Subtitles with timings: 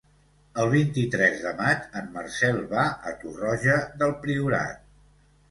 [0.61, 4.83] El vint-i-tres de maig en Marcel va a Torroja del Priorat.